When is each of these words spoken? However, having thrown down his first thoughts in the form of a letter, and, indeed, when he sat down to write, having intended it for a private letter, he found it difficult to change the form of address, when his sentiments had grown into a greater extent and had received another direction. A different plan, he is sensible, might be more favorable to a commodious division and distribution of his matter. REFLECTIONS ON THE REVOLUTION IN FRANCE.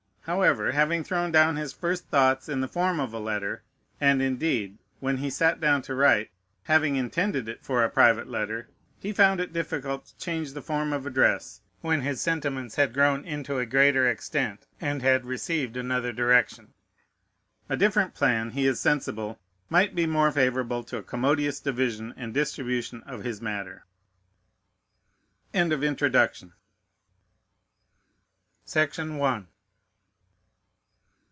However, 0.25 0.71
having 0.71 1.03
thrown 1.03 1.31
down 1.31 1.55
his 1.55 1.73
first 1.73 2.07
thoughts 2.09 2.47
in 2.47 2.61
the 2.61 2.67
form 2.67 2.99
of 2.99 3.11
a 3.11 3.17
letter, 3.17 3.63
and, 3.99 4.21
indeed, 4.21 4.77
when 4.99 5.17
he 5.17 5.31
sat 5.31 5.59
down 5.59 5.81
to 5.81 5.95
write, 5.95 6.29
having 6.65 6.95
intended 6.95 7.49
it 7.49 7.63
for 7.65 7.83
a 7.83 7.89
private 7.89 8.27
letter, 8.29 8.69
he 8.99 9.13
found 9.13 9.39
it 9.39 9.51
difficult 9.51 10.05
to 10.05 10.17
change 10.19 10.53
the 10.53 10.61
form 10.61 10.93
of 10.93 11.07
address, 11.07 11.61
when 11.81 12.01
his 12.01 12.21
sentiments 12.21 12.75
had 12.75 12.93
grown 12.93 13.25
into 13.25 13.57
a 13.57 13.65
greater 13.65 14.07
extent 14.07 14.67
and 14.79 15.01
had 15.01 15.25
received 15.25 15.75
another 15.75 16.13
direction. 16.13 16.71
A 17.67 17.75
different 17.75 18.13
plan, 18.13 18.51
he 18.51 18.67
is 18.67 18.79
sensible, 18.79 19.39
might 19.69 19.95
be 19.95 20.05
more 20.05 20.31
favorable 20.31 20.83
to 20.83 20.97
a 20.97 21.03
commodious 21.03 21.59
division 21.59 22.13
and 22.15 22.31
distribution 22.31 23.01
of 23.07 23.23
his 23.23 23.41
matter. 23.41 23.85
REFLECTIONS 25.51 25.63
ON 25.63 25.69
THE 25.81 26.09
REVOLUTION 26.11 26.53
IN 28.75 29.07
FRANCE. 29.17 29.47